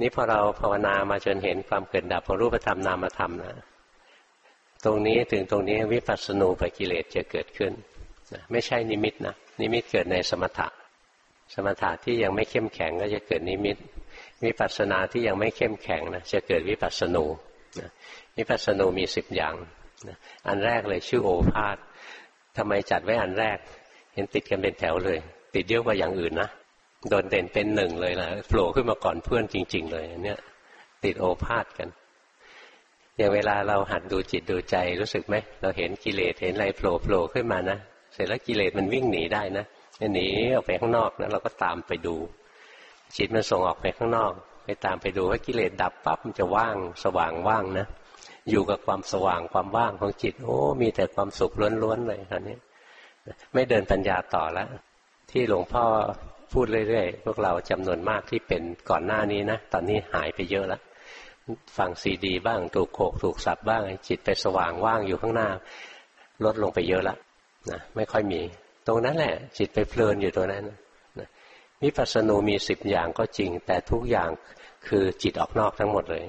[0.00, 3.64] นี่พอเราภาวนามาจนเห็นความเกิดดับของรูปธรรมนามธรรมนะ
[4.84, 7.72] ตรงนี้ถึงตรงนี้วิปัสสนูปกิเลสจะเกิดขึ้น
[8.32, 10.68] นะไม่ใช่นิมิตนะนิมิตเกิดในสมถะ
[11.54, 13.76] สมถะที่ยังไม่เข้มแข็งก็จะเกิดนิมิต
[14.44, 17.24] วิปัสสนาที่ยังไม่เข้มแข็งนะจะเกิดวิปัสสนู
[17.80, 17.88] นะ
[18.36, 19.54] วิปัสสนูมีสิบอย่าง
[20.08, 20.16] นะ
[20.48, 21.76] อันแรกเลยชื่อโอภาษ
[22.56, 23.58] ทำไมจัดไว้อันแรก
[24.14, 25.18] เห็นติดกันเป็นแถวเลย
[25.54, 26.48] ติดเยอะกว่าอย่างอื่นนะ
[27.10, 30.38] โดนเด่นเป็นหนึ่งเลยล่ะโผล่ขึ้นมาก่อนเพื่อนจริง ๆ เลยเนี่ย
[31.04, 31.88] ติดโอภาษกัน
[33.16, 37.78] อย่างเวลาเราหัดดูจิตดูใจรู้สึกไหมเราเห็นกิเลสเห็นอะไรโผล่โผล่ขึ้นมานะ
[38.12, 39.64] เสร็จแล้วกิเลสมันวิ่งหนีได้นะ
[40.14, 42.14] หนีออกไปข้างนอกนะเราก็ตามไปดู
[43.16, 44.32] จิตมันส่งออกไปข้างนอก
[44.64, 47.86] ไปตามไปดูว่ากิเลสดับปั๊บมันจะว่างสว่างว่างนะ
[48.50, 52.56] อยู่กับความสว่างความว่างของจิต โอ้มีแต่ความสุขล้วนๆเลยตอนนี้
[53.52, 54.68] ไม่เดินปัญญาต่อแล้ว
[55.30, 55.84] ที่หลวงพ่อ
[56.52, 60.80] พูดเรื่อยๆ พวกเราจำนวนมากที่เป็นก่อนหน้านี้นะ ตอนนี้หายไปเยอะแล้ว
[61.76, 65.48] ฟังซีดี บ้างถูกโขกถูกสับบ้างจิตไปสว่างว่างอยู่ข้างหน้า
[66.44, 67.18] ลดลงไปเยอะแล้ว
[67.70, 68.40] นะไม่ค่อยมี
[68.86, 70.64] ตรงนั้นแหละ จิตไปเพลินอยู่ตัวนั้น
[71.18, 71.28] นะ
[71.82, 74.30] วิปัสสนูมีสิบอย่างก็จริง แต่ทุกอย่าง
[74.88, 76.24] คือจิตออกนอกทั้งหมดเลย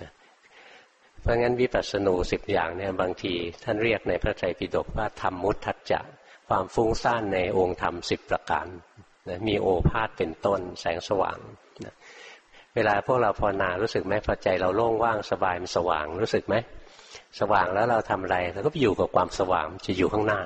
[0.00, 0.10] นะ
[1.20, 6.00] เพราะงั้นวิปัสสนูสิบอย่างเนี่ยบางที ท่านเรียกในพระไตรปิฎกว่าธรรมมุตทัจจะ
[6.48, 8.66] ความฟุ้งซ่านในองค์ธรรมสิบประการ
[9.30, 11.38] นะมีโอภาษเป็นต้นแสงสว่าง
[11.84, 11.94] นะ
[12.74, 16.54] เวลาพวกเราภาวนารู้สึกไหมพอใจเราโล่งว่างสบายมันสว่างรู้สึกไหม
[17.40, 20.40] สว่างแล้วเราทำอะไรเราก็ไปอยู่กับความสว่างจะอยู่ข้างหน้า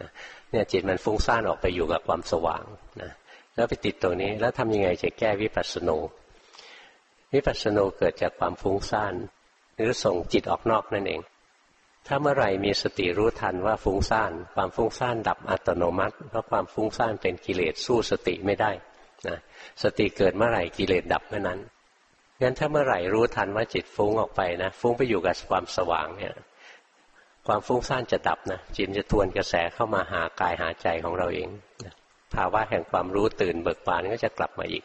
[0.00, 0.10] นะ
[0.50, 2.64] เนี่ยจิตมันฟุ้งซ่านออกไปอยู่กับความสว่าง
[3.02, 3.10] นะ
[3.54, 5.98] แล้วไปติดตรงนี้แล้วทำยังไงจะแก้วิปัสสนู
[7.34, 9.14] วิปัสสนูเกิดจากความฟุ้งซ่าน
[9.76, 11.20] หรือส่งจิตออกนอกนั่นเอง
[12.06, 18.70] ถ้าเมื่อไหร่มีสติรู้ทันว่าฟุ้งซ่าน ความฟุ้งซ่านดับอัตโนมัติ เพราะความฟุ้งซ่านเป็นกิเลสสู้สติไม่ได้
[19.28, 19.38] นะ
[19.82, 21.58] สติเกิดเมื่อไหร่กิเลสดับเมื่อนั้น
[22.42, 26.34] งั้นถ้าเมื่อไหร่รู้ทันว่าจิตฟุ้งออกไปนะฟุ้งไปอยู่กับความสว่างเนี่ย
[27.46, 31.48] ความฟุ้งซ่านจะดับนะจิตจะทวนกระแสเข้ามาหากายหาใจของเราเอง
[32.34, 34.84] ภาวะแห่งความรู้ตื่นเบิกบานก็จะกลับมาอีก